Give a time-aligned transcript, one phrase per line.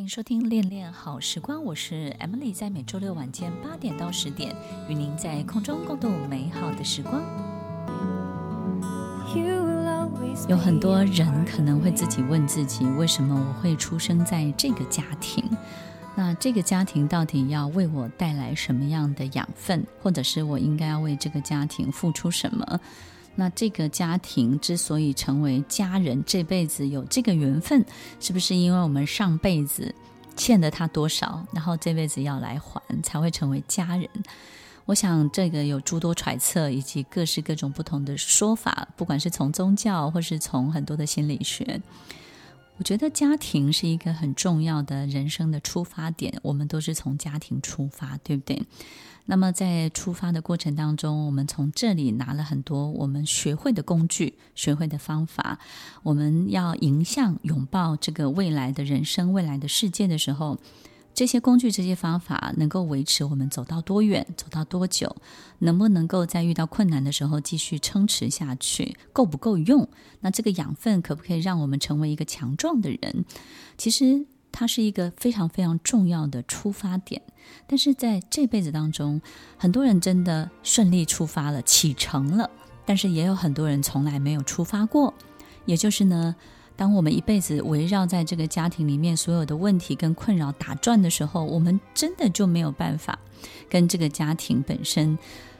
[0.00, 4.56] 欢迎收听《恋恋好时光》，我是 Emily，在每周六晚间八点到十点，
[4.88, 7.22] 与您在空中共度美好的时光。
[10.48, 15.44] 有很多人可能会自己问自己：为什么我会出生在这个家庭？
[16.14, 22.80] 那这个家庭到底要为我带来什么样的养分，或者是我应该要为这个家庭付出什么？
[23.34, 27.84] 那这个家庭之所以成为家人，这辈子有这个缘分，
[28.20, 29.94] 是不是因为我们上辈子
[30.36, 34.08] 欠了他多少，然后这辈子要来还，才会成为家人？
[34.86, 41.80] 我想这个有诸多揣测，以及各式各种不同的说法，不管是从宗教，或是从很多的心理学。
[42.80, 48.62] 我觉得家庭是一个很重要的人生的出发点，我们都是从家庭出发，对不对？
[49.26, 55.58] 那么在出发的过程当中，我们从这里拿了很多我们学会的工具、学会的方法。
[56.02, 60.58] 我们要迎向拥抱这个未来的人生、未来的世界的时候。
[61.12, 65.14] 这些工具、这些方法能够维持我们走到多远、走到多久？
[65.58, 68.96] 能不能够在遇到困难的时候继续撑持下去？
[69.12, 69.86] 够不够用？
[70.20, 73.24] 那这个养分可不可以让我们成为一个强壮的人？
[73.76, 77.20] 其实它是一个非常非常重要的出发点。
[77.66, 79.20] 但是在这辈子当中，
[79.58, 82.48] 很多人真的顺利出发了、启程了，
[82.86, 85.12] 但是也有很多人从来没有出发过。
[85.66, 86.34] 也就是呢。
[86.80, 93.18] 当我们一辈子围绕在这个家庭里面，所有的问题跟困扰打转的时候，我们真的就没有办法
[93.68, 95.18] 跟这个家庭本身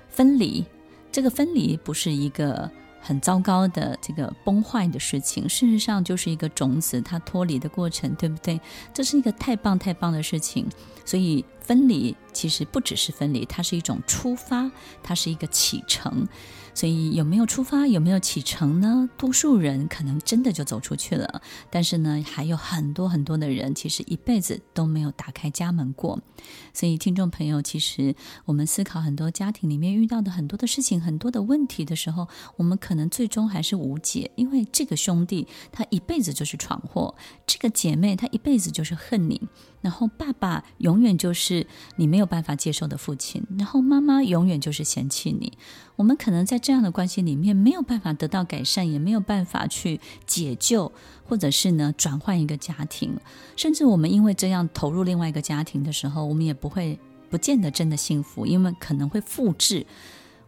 [0.09, 0.65] 分离。
[1.13, 2.71] 这个分离不是一个
[3.03, 8.59] 很糟糕的这个崩坏的事情，事实上就是一个种子它脱离的过程，对不对？
[8.95, 10.67] 这是一个太棒太棒的事情。
[11.05, 14.69] 所以分离其实不只是分离，它是一种出发，
[15.05, 16.27] 它是一个启程。
[16.73, 19.09] 所以有没有出发，有没有启程呢？
[19.17, 26.21] 多数人可能真的就走出去了，但是呢，还有很多很多的人其实一辈子都没有打开家门过。
[26.73, 28.15] 所以听众朋友，其实
[28.47, 37.15] 我们思考很多家庭里面遇到的很多的事情、很多的问题的时候，我们可能最终还是无解，因为这个兄弟他一辈子就是闯祸，
[37.47, 39.49] 这个姐妹她一辈子就是恨你。
[39.81, 41.60] 然后爸爸永远就是
[41.97, 45.53] 你没有办法接受的父亲，然后妈妈永远就是嫌弃你。
[45.97, 50.91] 我们可能在这样的关系里面没有办法得到改善，也没有办法去解救，
[51.25, 53.19] 或者是呢转换一个家庭。
[53.57, 56.99] 甚至我们因为这样投入另外一个家庭的时候，我们也不会
[57.29, 59.87] 不见得真的幸福，因为可能会复制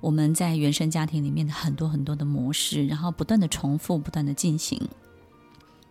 [0.00, 4.81] 我们在原生家庭里面的很多很多的模式，然后不断的重复，不断的进行。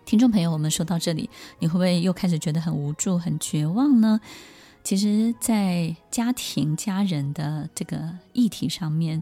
[0.03, 4.19] 听众朋友，我们说到这里，你会不会又开始觉得很无助、很绝望呢？
[4.83, 9.21] 其实，在家庭、家人的这个议题上面，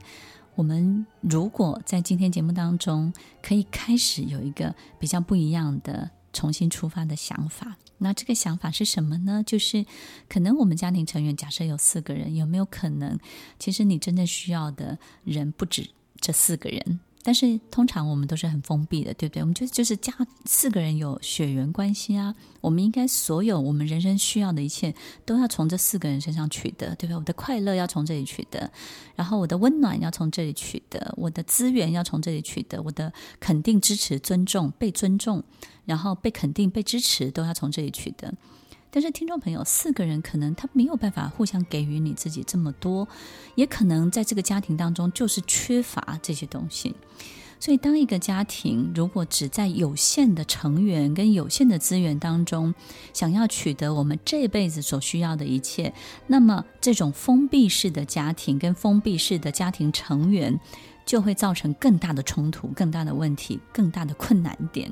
[0.55, 9.43] 我们如果在今天节目当中可以开始有一个比较不一样的重新出发的想法，那这个想法是什么呢？
[9.45, 9.85] 就是
[10.27, 13.19] 可能我们家庭成员假设有四个人，有没有可能，
[13.59, 16.99] 其实你真正需要的人不止这四个人？
[17.21, 19.41] 但是通常我们都是很封闭的，对不对？
[19.41, 20.13] 我们就就是家
[20.45, 27.15] 四个人有血缘关系啊，我们应该所有我们人生需要的一切都要从这四个人身上取得，对不对？
[27.15, 28.71] 我的快乐要从这里取得，
[29.15, 35.43] 然后我的温暖要从这里取得，我的资源要从这里取得，我的肯定、支持、尊重、被尊重，
[35.85, 38.33] 然后被肯定、被支持都要从这里取得。
[38.91, 43.07] 但是听众朋友，四个人可能他没有办法互相给予你自己这么多，
[43.55, 46.95] 也可能在这个家庭当中就是缺乏这些东西。
[47.61, 52.73] 所以，当一个家庭如果只在有限的成员跟有限的资源当中，
[53.13, 55.93] 想要取得我们这辈子所需要的一切，
[56.27, 60.57] 那么这种封闭式的家庭跟封闭式的家庭成员，
[61.05, 64.89] 就会造成更大的冲突、更大的问题、更大的困难点。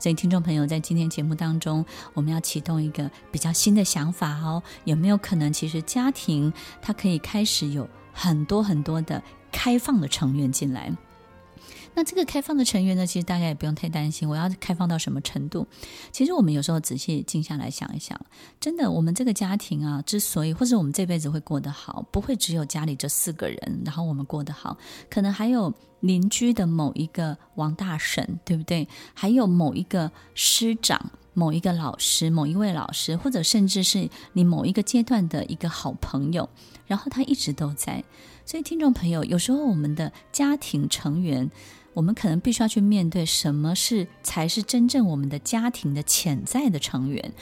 [0.00, 1.84] 所以，听众朋友，在今天节目当中，
[2.14, 4.62] 我们要启动一个比较新的想法哦。
[4.84, 9.22] 有没有可能，其实家庭它可以开始有很多很多的
[9.52, 10.90] 开放的成员进来？
[11.94, 14.28] 那这个开放的成员呢，其实大家也不用太担心。
[14.28, 15.66] 我要开放到什么程度？
[16.12, 18.18] 其实我们有时候仔细静下来想一想，
[18.60, 24.78] 真的，我们这个家庭啊，之所以或者我们这辈子会过得好，不会只有家里这四个人，然后我们过得好，
[25.10, 28.88] 可能还有邻居的某一个王大婶，对不对？
[29.12, 36.48] 还有某一个师长、某一个老师、某一位老师，或者甚至是你某一个阶段的一个好朋友，
[36.86, 38.04] 然后他一直都在。
[38.46, 41.50] 所以，听众朋友，有时候我们的家庭成员。
[41.94, 47.32] 我们可能必须要去面对什么是才是真正我们的家庭的潜在的成员。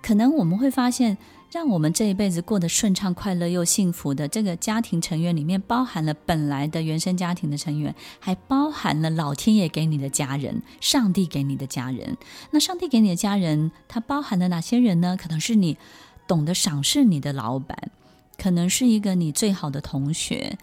[0.00, 1.16] 可能我们会发现，
[1.52, 12.16] 让我们这一辈子过得顺畅、快乐又幸福的这个家庭成员里面，包含了本来的原生家庭的成员，还包含了老天爷给你的家人、上帝给你的家人。
[12.50, 15.16] 那上帝给你的家人，它包含了哪些人呢？
[15.16, 15.78] 可能是你
[16.26, 17.92] 懂得赏识你的老板，
[18.36, 20.58] 可能是一个你最好的同学。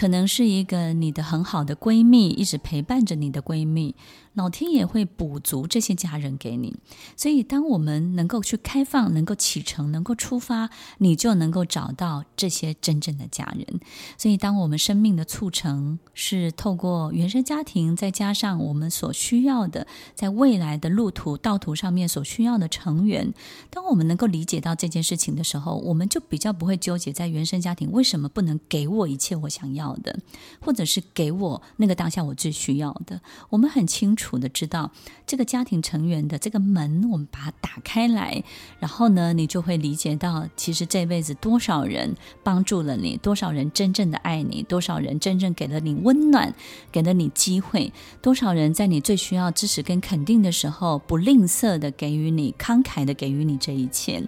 [0.00, 3.94] 可能是一个你的很好的闺蜜，一直陪伴着你的闺蜜，
[4.34, 6.76] 老天也会补足这些家人给你。
[7.16, 13.80] 所以，当我们能够去开放，能够启程，能够出发，你就能够找到这些真正的家人。
[14.16, 23.34] 所以，当我们生命的促成是透过原生家庭，再加上我们所需要的，在未来的路途道途上面所需要的成员，
[23.68, 30.18] 当我们能够理解到这件事情的时候，我们就比较不会纠结在原生家庭为什么不能给我一切我想要的，
[30.60, 33.20] 或者是给我那个当下我最需要的。
[33.48, 34.92] 我们很清楚楚的知道
[35.26, 38.44] 这个家庭成员的这个门，我们把它打开来，
[38.78, 46.54] 然后呢，你就会理解到，其实这辈子多少人帮助了你，多少人真正的爱你，多少人真正给了你温暖，
[46.92, 54.22] 给了你机会，多少人在你最需要支持跟肯定的时候，不吝啬的给予你，慷慨的给予你这一切。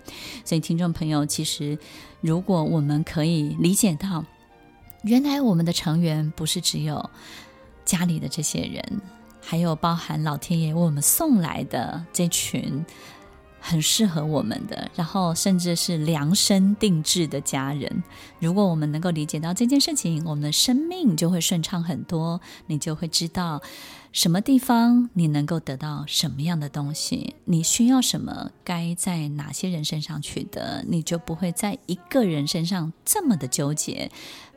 [0.45, 1.79] 所以，听众朋友，其实
[2.21, 4.25] 如果我们可以理解到。
[5.05, 7.11] 原来我们的成员不是只有
[7.85, 9.01] 家里的这些人，
[9.45, 12.85] 还有包含老天爷为我们送来的这群
[13.63, 18.03] 很适合我们的，然后甚至是量身定制的家人。
[18.41, 22.41] 如果我们能够理解到这件事情，我们的生命就会顺畅很多。
[22.67, 23.63] 你就会知道
[24.11, 34.11] 什么地方你能够得到什么样的东西，你需要什么，该在哪些人身上取得，你就不会在一个人身上这么的纠结。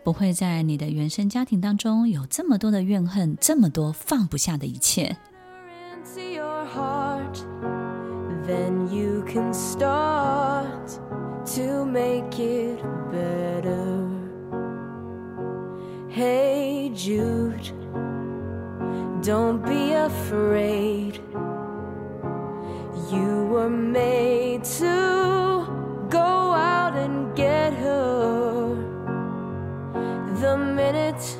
[0.03, 5.17] 不会在你的原生家庭当中有这么多的怨恨，这么多放不下的一切。
[8.47, 10.99] then you can start
[11.45, 12.79] to make it
[13.11, 14.07] better.
[16.09, 17.71] Hey Jude,
[19.23, 21.19] don't be afraid.
[23.11, 28.75] You were made to go out and get her
[30.41, 31.37] the minute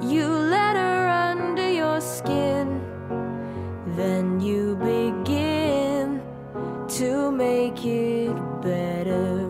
[0.00, 0.47] you
[6.98, 9.46] to make it better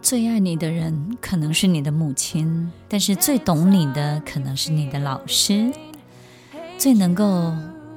[0.00, 5.72] 最爱你的人可能是你的母亲，但是最懂你的可能是你的老师；
[6.78, 7.52] 最能够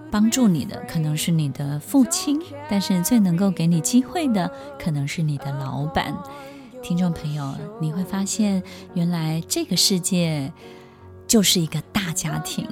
[0.09, 6.11] 帮助你的可能是你的父亲，但是最能够给你机会的可能是你的老板。
[6.81, 8.63] 听众朋友，你会发现，
[8.95, 10.51] 原来这个世界
[11.27, 12.67] 就是一个大家庭。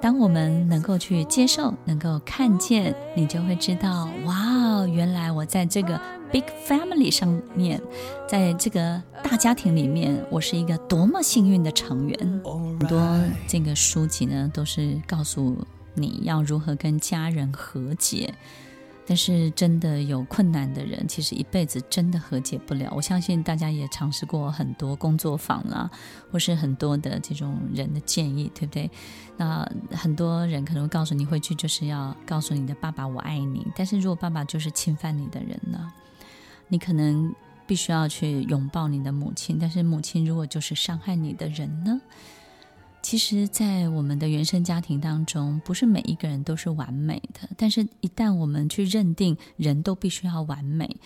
[0.00, 6.00] 当我们能够去接受，能够看见，你就会知道，哇，原来我在这个
[6.32, 7.80] big family 上面，
[8.26, 12.18] 在这个大家庭里面，我是一个多么幸运的成员。
[12.78, 15.54] 很多这个书籍呢，都是告诉
[15.94, 18.32] 你要如何跟家人和解。
[19.10, 22.92] 但是真的有困难的人，其实一辈子真的和解不了。
[22.94, 25.90] 我相信大家也尝试过很多工作坊啦，
[26.30, 28.88] 或是很多的这种人的建议，对不对？
[29.36, 33.66] 那很多人可能会告诉你，回去就是要告诉你的爸爸我爱你。
[33.74, 35.92] 但是如果爸爸就是侵犯你的人呢？
[36.68, 37.34] 你可能
[37.66, 39.58] 必须要去拥抱你的母亲。
[39.60, 42.00] 但是母亲如果就是伤害你的人呢？
[43.02, 47.48] 其实，在我们的原生家庭当中，不是每一个人都是完美的。
[47.56, 50.96] 但是，一旦我们去认定人都必须要完美，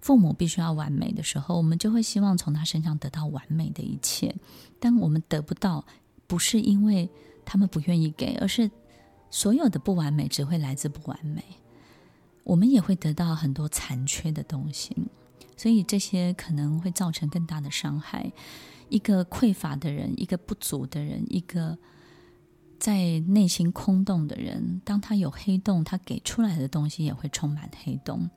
[0.00, 4.34] 父母必须要完美的时候，我们就会希望从他身上得到完美的一切。
[4.78, 5.84] 当我们得不到，
[6.26, 7.10] 不是因为
[7.44, 8.70] 他们不愿意给，而是
[9.28, 11.42] 所有的不完美只会来自不完美。
[12.44, 14.96] 我们也会得到很多残缺的东西，
[15.56, 18.32] 所以这些可能会造成更大的伤害。
[18.90, 21.78] 一个匮乏的人，一个不足的人，一个
[22.78, 28.28] 在内心空洞的人，当他有黑洞，他给出来的东西也会充满黑洞。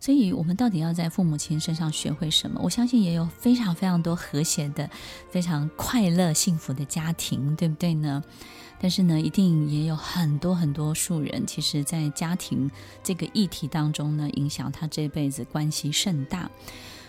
[0.00, 2.60] 所以，我们到底要在父母亲身上学会什么？
[2.62, 4.88] 我相信也有非常非常多和谐的、
[5.28, 8.22] 非常快乐、幸福的家庭，对不对呢？
[8.80, 12.70] 但是呢，一定也有很多很多数人，其实在家庭
[13.02, 16.48] 这个议题当中呢，影响他这辈子关系甚大。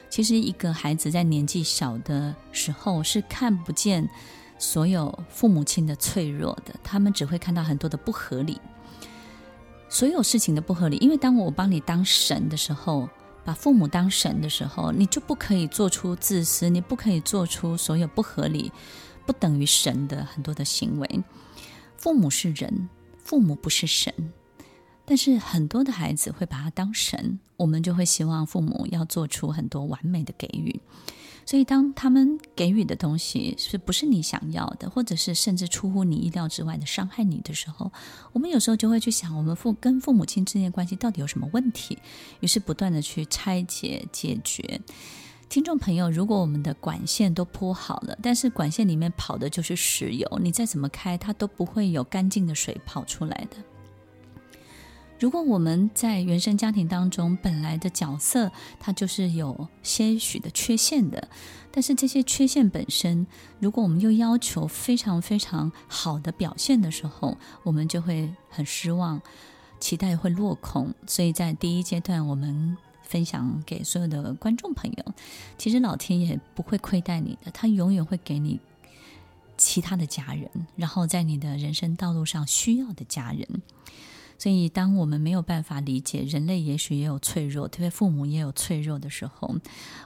[0.10, 4.10] 其实，一个孩子在年纪小的时候是看不见
[4.58, 8.60] 所有父母亲的脆弱的，他们只会看到很多的不合理，
[9.88, 10.98] 所有事情的不合理。
[10.98, 13.08] 因为当我帮你当神的时候，
[13.46, 18.72] 把父母当神的时候，你就不可以做出自私，你不可以做出所有不合理、
[19.28, 21.24] 不等于神的很多的行为。
[21.98, 22.90] 父母是人，
[23.24, 24.14] 父母不是神。
[25.10, 30.80] 但是很多的孩子会把他当神，我们就会希望父母要做出很多完美的给予。
[31.48, 37.92] 所以，当他们给予的东西是不是你想要的，或者是甚至出乎你意料之外的伤害你的时候，
[38.34, 41.98] 我们有时候就会去想，我们父跟父母亲之间的关系到底有什么问题？
[42.42, 44.80] 于是不断的去拆解、解决。
[45.50, 53.58] 听众朋友，如果我们的管线都铺好了，但是管线里面跑的就是石油，你再怎么开，它都不会有干净的水跑出来的。
[55.20, 58.50] 如果我们在原生家庭当中本来的角色，
[58.80, 61.28] 它就是有些许的缺陷的，
[61.72, 63.28] 但是这些缺陷本身，
[63.60, 69.22] 如果我们又要求非常非常好的表现的时候，我们就会很失望，
[69.78, 70.94] 期待会落空。
[71.06, 75.14] 所以在第一阶段，我们分享给所有的观众朋友，
[75.58, 78.58] 其实老天爷不会亏待你的，他永远会给你
[79.58, 83.46] 其他的家人，然后在你的人生道路上需要的家人。
[84.40, 89.54] 所以，当我们没有办法理解人类也许也有脆弱，特别父母也有脆弱的时候，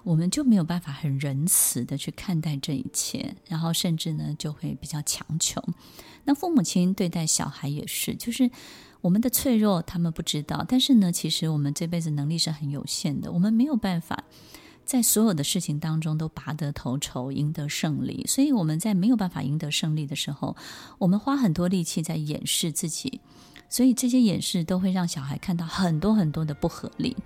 [0.04, 5.64] 我们就没有办法很仁慈的去看待这一切，然后甚至呢就会比较强求。
[6.26, 8.50] 那父母亲对待小孩也是，就是
[9.02, 14.24] 我们的脆弱他们不知道，但是呢，其实我们这辈子能力是很有限的，我们没有办法
[14.84, 18.26] 在所有的事情当中都拔得头筹、赢得胜利。
[18.28, 20.56] 所以我们在没有办法赢得胜利的时候，
[20.98, 23.22] 我们花很多力气在掩饰自己。
[23.74, 27.18] 所以这些演示都会让小孩看到很多很多的不合理，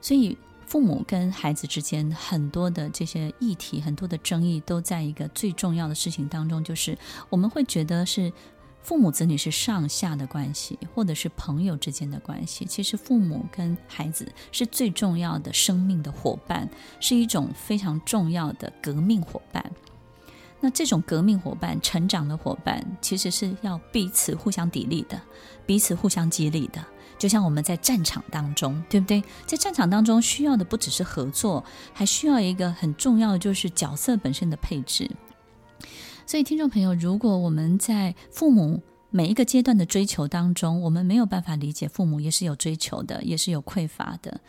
[0.00, 6.98] 所以父母跟孩子之间很多的这些议题、很多的争议，都在一个最重要的事情当中，就是
[7.30, 8.32] 我们会觉得是
[8.82, 12.64] 父母子女是上下的关系，或者是朋友之间的关系。
[12.64, 16.68] 其实父母跟孩子是最重要的生命的伙伴，
[16.98, 19.70] 是一种非常重要的革命伙伴。
[20.60, 25.20] 那这种革命伙伴、成长的伙伴，其实是要彼此互相砥砺的，
[25.64, 26.84] 彼此互相激励的。
[27.16, 29.22] 就像我们在战场当中，对不对？
[29.46, 35.10] 在战场当中，需要的不只是合作，还需要一个很重要的，就是角色本身的配置。
[36.26, 44.40] 所以，听众朋友，如果我们在父母每一个阶段的追求当中，我们没有办法理解父母也是有追求的，也是有匮乏的，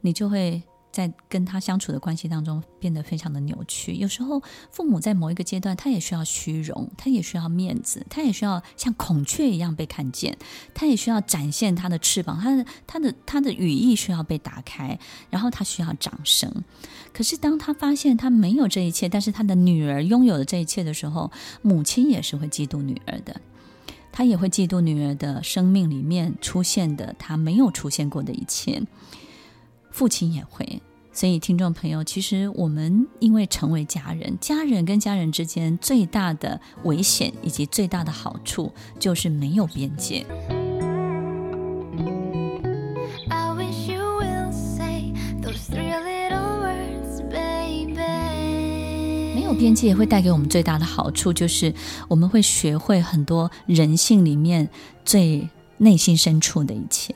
[0.00, 0.62] 你就会。
[0.90, 3.94] 在跟他相处的关系当中，变得非常的扭曲。
[3.94, 10.36] 有时候，父母在某一个阶段，他也需要虚荣，他也需要面子，他也需要像孔雀一样被看见，
[10.74, 14.98] 他也需要展现他的翅膀，他的他的他的羽翼需要被打开，
[15.30, 16.64] 然后他需要掌声。
[17.12, 21.30] 可是，当他发现他没有这一切，但是他的女儿拥有了这一切的时候，
[21.62, 23.40] 母亲也是会嫉妒女儿的，
[24.10, 28.82] 他也会嫉妒女儿的生命里面出现的他没有出现过的一切。
[29.98, 30.80] 父亲也会，
[31.12, 40.24] 所以听众朋友，其实我们因为成为家人，家人跟家人之间最大的危险以及最大的好处就是没有边界。
[49.34, 51.74] 没有边界会带给我们最大的好处，就是
[52.06, 54.68] 我们会学会很多人性里面
[55.04, 57.12] 最内心深处的一切。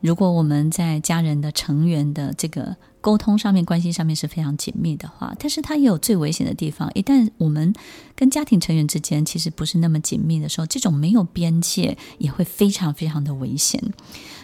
[0.00, 6.90] 如果我们在家人的成员的这个沟通上面、关系上面是非常紧密的话，但是它也有最危险的地方。
[6.94, 7.72] 一旦我们
[8.14, 13.82] 跟家庭成员之间其实不是那么紧密的时候，这种没有边界也会非常非常的危险。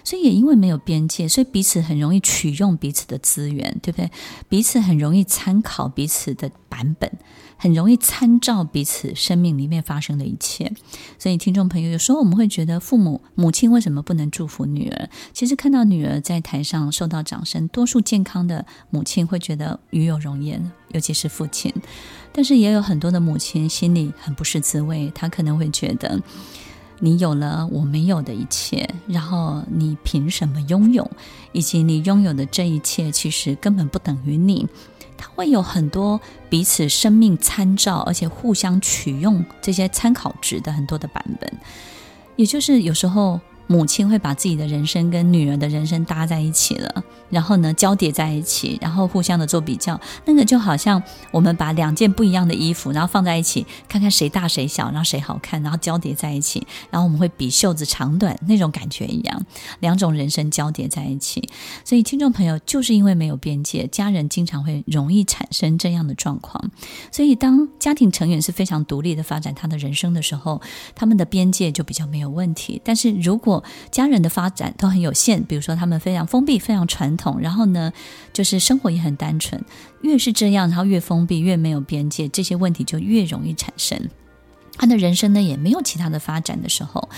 [0.04, 4.11] 所以也因为没有边界，所以彼此很容易取用彼此的资源，对不对？
[4.49, 7.11] 彼此很容易参考彼此的版本。
[7.56, 10.73] 很容易参照彼此生命里面发生的一切，
[11.16, 15.09] 所以听众朋友，有时候我们会觉得父母母亲为什么不能祝福女儿？
[15.32, 21.73] 其实看到女儿在台上受到掌声，多数健康的母亲会觉得与有荣焉，尤其是父亲。
[22.32, 26.21] 但是也有很多的母亲心里很不是滋味，她可能会觉得
[27.04, 31.11] 你有了我没有的一切，然后你凭什么拥有？
[31.50, 34.68] 以及你拥有的这一切其实根本不等于你。
[35.18, 41.52] 它会有很多彼此生命参照，而且互相取用这些参考值的很多的版本，
[42.37, 43.40] 也就是有时候。
[43.66, 49.99] 母亲会把自己的人生跟女儿的人生搭在一起了，然后呢，交叠在一起，然后互相的做比较。
[50.25, 59.47] 那个就好像我们把两件不一样的衣服，然后放在一起，看看谁大谁小，然后谁好看，然后交叠在一起，然后我们会比袖子长短那种感觉一样，
[59.81, 61.49] 两种人生交叠在一起。
[61.85, 66.71] 所以听众朋友，就是因为没有边界，家人经常会容易产生这样的状况。
[67.11, 70.61] 所以当家庭成员是非常独立的发展他的人生的时候，
[70.95, 72.81] 他们的边界就比较没有问题。
[72.85, 73.51] 但是如果
[73.90, 77.92] 家人的发展都很有限，比如说他们非常封闭、非常传统，然后呢，
[78.32, 79.61] 就是生活也很单纯。
[80.02, 83.99] 越是这样，然后越封闭、越没有边界，这些问题就越容易产生。
[84.76, 87.09] 他的人生呢，也没有其他的发展的时候，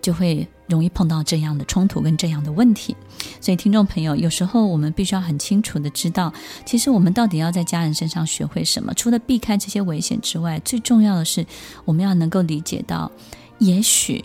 [0.00, 2.94] 就会容易碰到这样的冲突跟这样的问题。
[3.40, 6.32] 所以，听众朋友，有时候我们必须要很清楚的知道，
[6.64, 8.92] 其实我们到底要在家人身上学会什么？
[8.94, 11.44] 除了避开这些危险之外，最重要的是
[11.84, 13.10] 我们要能够理解到，
[13.58, 14.24] 也许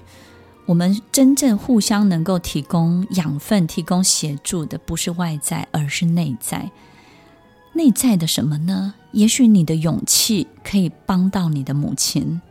[0.66, 6.72] 我们真正互相能够提供养分、提供协助的，不是外在，而是内在。
[7.74, 8.94] 内在的什么呢？
[9.12, 12.42] 也许你的勇气可以帮到你的母亲。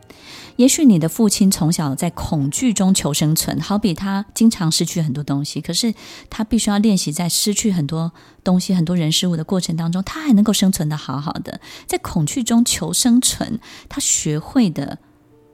[0.57, 5.95] 也许你的父亲从小在恐惧中求生存，好比他经常失去很多东西，可是
[6.29, 8.11] 他必须要练习在失去很多
[8.43, 13.59] 东西、很多人事物的过程当中，他还能够生存得好好的，在恐惧中求生存。
[13.89, 14.99] 他学会的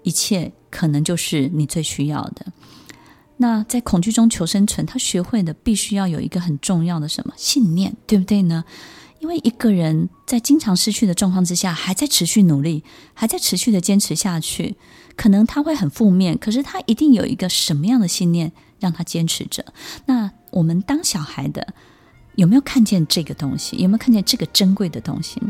[0.03, 2.46] 一切，可能就是你最需要的。
[3.38, 8.65] 那在恐惧中求生存，他学会的必须要有一个很重要的什么信念，对不对呢？
[9.20, 14.77] 因为一个人在经常失去的状况之下，还在持续努力，还在持续的坚持下去，
[15.18, 19.65] 可能他会很负面，可是他一定有一个什么样的信念让他坚持着。
[20.06, 21.74] 那我们当小孩的
[22.36, 23.75] 有没有看见这个东西？
[23.77, 25.41] 有没有看见这个珍贵的东西？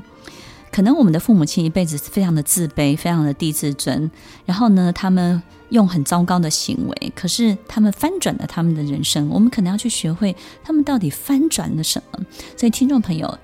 [0.72, 4.10] 可能我们的父母亲一辈子非常的自卑，非常的低自尊，
[4.46, 9.30] 然后呢，他们用很糟糕的行为，可是他们翻转了他们的人生。
[9.30, 12.20] 我们可能要去学会他们到底翻转了什么。
[12.58, 13.38] 所以，听众朋友。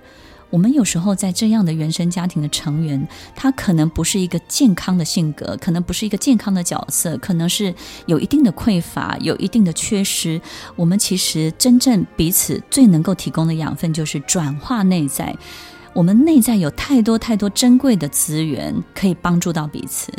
[0.51, 3.05] 我们有时候在这样的原生家庭的成员，
[3.35, 7.73] 他可能不是一个健康的性格，可能不是一个健康的角色，可能是
[8.05, 10.39] 有一定的匮乏，有一定的缺失。
[10.77, 15.35] 我们其实真正彼此最能够提供的养分，就是转化内在。
[15.95, 20.11] 我们内在有太多太多珍贵的资源可以帮助到彼此，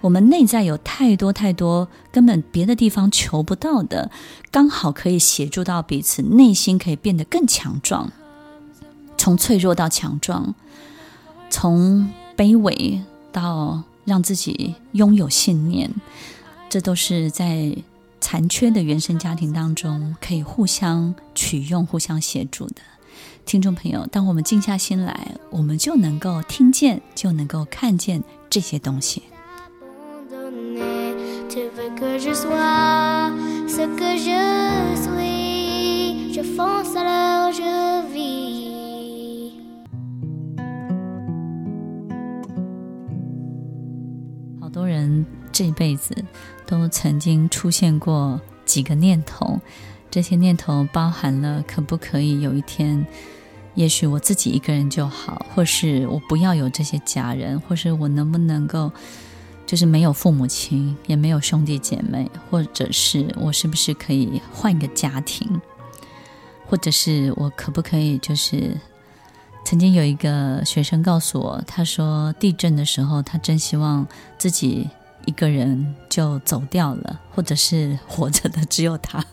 [0.00, 4.08] 我们内在有太多太多根本别的地方求不到的，
[4.52, 8.12] 刚好可以协助到彼此，内心可以变得更强壮。
[9.18, 10.54] 从脆弱到强壮，
[11.50, 13.02] 从卑微
[13.32, 15.90] 到让自己拥有信念，
[16.70, 17.76] 这都是在
[18.20, 22.76] 残缺的原生家庭当中可以互相取用、互相协助的。
[23.46, 29.22] 听众朋友，当我们静下心来，我们就能够听见，就能够看见这些东西。
[44.60, 46.16] 好多人这辈子
[46.66, 49.60] 都曾经出现过几个念头，
[50.10, 53.06] 这些念头包含了可不可以有一天，
[53.76, 58.90] 也许我自己一个人就好，或是我不要有这些家人，或是我能不能够
[59.64, 65.60] 就是没有父母亲，也没有兄弟姐妹，或者是我是不是可以换一个家庭，
[66.66, 68.76] 或者是我可不可以就是。
[69.68, 74.06] 曾经有一个学生告诉我，他说地震的时候，他真希望
[74.38, 74.88] 自己
[75.24, 79.24] 一个人就走掉了，或者是活着的只有他。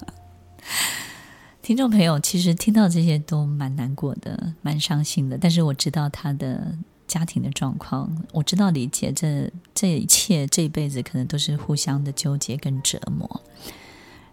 [1.64, 5.38] 听众朋友，其实听到这些都蛮难过的，蛮伤心的。
[5.38, 13.42] 但是我知道他的家庭的状况，我知道理解这这一切，这一辈子可能都是互相的纠结跟折磨，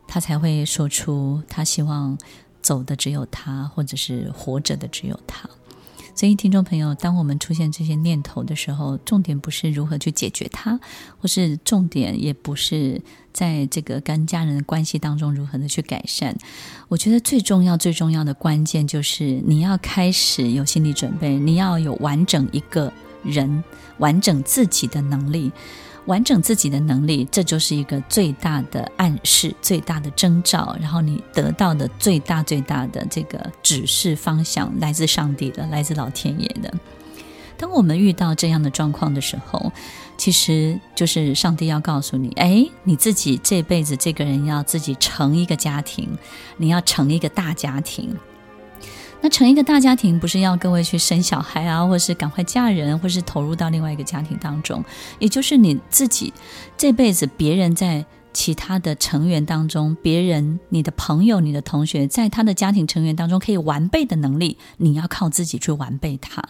[0.09, 2.19] 他才会说出他希望
[2.61, 5.49] 走的只有他，或者是活着的只有他。
[6.17, 10.79] 所以，听众朋友，当我们出现这些念头的时候，重点不是如何去解决它，
[11.21, 13.01] 或是重点也不是
[13.33, 16.37] 在这个跟家人的关系当中如何的去改善。
[16.89, 23.63] 我觉得最重要、最重要的关键就是你要开始有心理准备，你要有完整一个人、
[23.99, 25.53] 完整自己的能力。
[26.07, 30.75] 完整自己的能力，这就是一个最大的暗示，最大的征兆。
[30.81, 36.73] 然后你得到的最大最大的这个指示方向，来自上帝的，来自老天爷的。
[37.59, 39.71] 当我们遇到这样的状况的时候，
[40.21, 46.07] 其实就是上帝要告诉你：哎，你自己这辈子这个人要自己成一个家庭，
[46.59, 48.15] 你要成一个大家庭。
[49.23, 54.85] 那成一个大家庭，不是要各位去生小孩啊，或是赶快嫁人，或是投入到另外一个家庭当中，
[55.19, 56.31] 也就是你自己
[56.77, 58.05] 这辈子，别人在
[58.35, 66.45] 其他的成员当中，别人、你的朋友、你的同学，在他的家庭成员当中可以完备的能力，你要靠自己去完备他，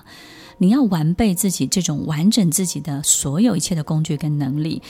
[0.62, 4.82] 你要完备自己这种完整自己的所有一切的工具跟能力。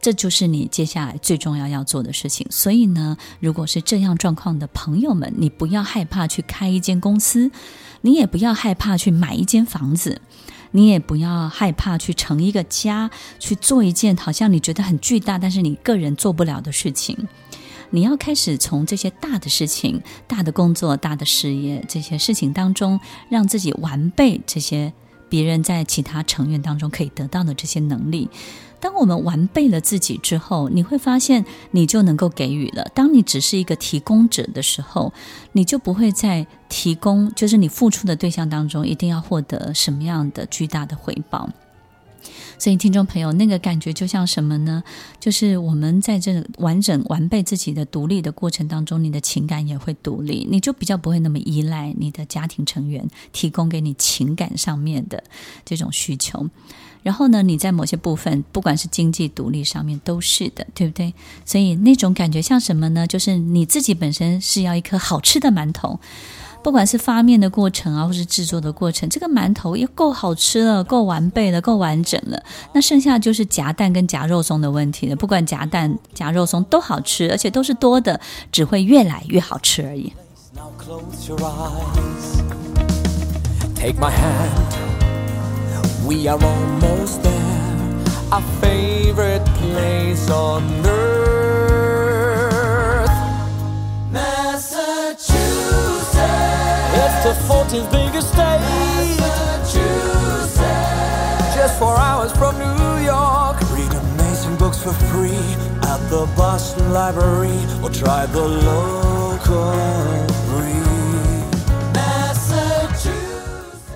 [0.00, 2.46] 这就是你接下来最重要要做的事情。
[2.48, 7.50] 所以呢，如果是这样状况的朋友们，你不要害怕去开一间公司，
[8.00, 10.22] 你也不要害怕去买一间房子，
[10.70, 17.28] 你也不要害怕去成一个家，去做一件好像你觉得很巨大，但是你个人做不了的事情。
[17.90, 24.94] 你要开始从这些大的事情、大的工作、大的事业这些事情当中，让自己完备这些。
[25.30, 28.28] 别人在其他成员当中可以得到的这些能力。
[28.80, 32.90] 当我们完备了自己之后，你会发现你就能够给予了。
[32.94, 35.12] 当你只是一个提供者的时候，
[35.52, 41.50] 你就不会在提供，就是你付出的对象当中一定要获得什么样的巨大的回报。
[42.58, 44.82] 所以，听众朋友，那个感觉就像什么呢？
[45.18, 55.22] 就是我们在这完整完备自己的独立的过程当中，你的情感也会独立，你就比较不会那么依赖你的家庭成员提供给你情感上面的
[55.64, 56.48] 这种需求。
[57.02, 61.14] 然后呢，你在某些部分，不管是经济独立上面，都是的，对不对？
[61.46, 63.06] 所以那种感觉像什么呢？
[63.06, 65.98] 就是你自己本身是要一颗好吃的馒头。
[66.62, 72.42] 不管是发面的过程啊，或是制作的过程，这个馒头也够好吃了，够完备了，够完整了。
[72.74, 78.20] 那剩下就是夹蛋跟夹肉松的问题了，不管夹蛋、夹肉松都好吃，而且都是多的，
[78.52, 80.12] 只会越来越好吃而已。
[83.74, 84.68] Take my hand，we
[86.28, 91.19] are almost there，our favorite place on earth。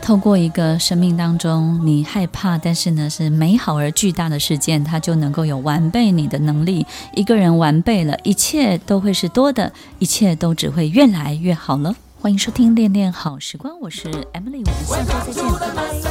[0.01, 6.87] 透过一个生命当中你害怕，但是呢是美好而巨大的事件，它就能够有完备你的能力。
[7.15, 11.95] 一个人完备了，一切都会是多的，一切都只会越来越好了。
[12.25, 16.05] 欢迎收听《恋恋好时光》，我是 Emily，我们下周再见，拜拜。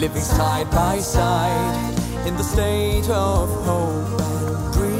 [0.00, 1.94] Living side by side
[2.26, 4.96] in the state of hope and dreams.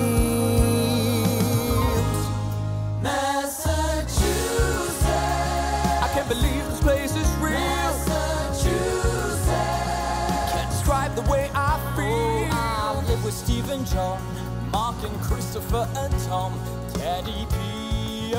[3.03, 4.15] Massachusetts,
[6.05, 7.53] I can't believe this place is real.
[7.53, 9.49] Massachusetts,
[10.53, 12.51] can't describe the way I oh, feel.
[12.53, 14.21] Oh, I live with Steve and John,
[14.71, 16.53] Mark and Christopher and Tom,
[16.93, 18.35] Teddy P.